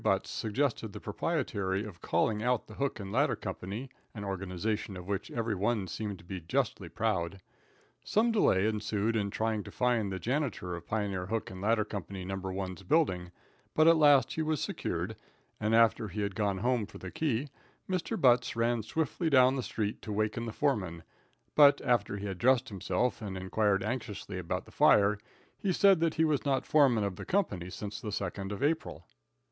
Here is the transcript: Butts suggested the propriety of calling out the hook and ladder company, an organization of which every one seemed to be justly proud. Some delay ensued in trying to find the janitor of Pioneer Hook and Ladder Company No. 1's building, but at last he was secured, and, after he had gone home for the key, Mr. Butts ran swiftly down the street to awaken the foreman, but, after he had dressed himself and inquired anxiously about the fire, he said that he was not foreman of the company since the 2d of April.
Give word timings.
Butts 0.03 0.31
suggested 0.31 0.93
the 0.93 0.99
propriety 0.99 1.83
of 1.85 2.01
calling 2.01 2.41
out 2.41 2.65
the 2.65 2.73
hook 2.73 2.99
and 2.99 3.11
ladder 3.11 3.35
company, 3.35 3.91
an 4.15 4.23
organization 4.23 4.97
of 4.97 5.07
which 5.07 5.29
every 5.29 5.53
one 5.53 5.85
seemed 5.85 6.17
to 6.17 6.25
be 6.25 6.41
justly 6.41 6.89
proud. 6.89 7.39
Some 8.03 8.31
delay 8.31 8.67
ensued 8.67 9.15
in 9.15 9.29
trying 9.29 9.61
to 9.61 9.69
find 9.69 10.11
the 10.11 10.17
janitor 10.17 10.75
of 10.75 10.87
Pioneer 10.87 11.27
Hook 11.27 11.51
and 11.51 11.61
Ladder 11.61 11.85
Company 11.85 12.25
No. 12.25 12.35
1's 12.37 12.81
building, 12.81 13.29
but 13.75 13.87
at 13.87 13.95
last 13.95 14.33
he 14.33 14.41
was 14.41 14.59
secured, 14.59 15.15
and, 15.59 15.75
after 15.75 16.07
he 16.07 16.21
had 16.21 16.33
gone 16.33 16.57
home 16.57 16.87
for 16.87 16.97
the 16.97 17.11
key, 17.11 17.49
Mr. 17.87 18.19
Butts 18.19 18.55
ran 18.55 18.81
swiftly 18.81 19.29
down 19.29 19.55
the 19.55 19.61
street 19.61 20.01
to 20.01 20.09
awaken 20.09 20.47
the 20.47 20.51
foreman, 20.51 21.03
but, 21.53 21.79
after 21.81 22.17
he 22.17 22.25
had 22.25 22.39
dressed 22.39 22.69
himself 22.69 23.21
and 23.21 23.37
inquired 23.37 23.83
anxiously 23.83 24.39
about 24.39 24.65
the 24.65 24.71
fire, 24.71 25.19
he 25.59 25.71
said 25.71 25.99
that 25.99 26.15
he 26.15 26.25
was 26.25 26.43
not 26.43 26.65
foreman 26.65 27.03
of 27.03 27.17
the 27.17 27.23
company 27.25 27.69
since 27.69 28.01
the 28.01 28.09
2d 28.09 28.51
of 28.51 28.63
April. 28.63 29.05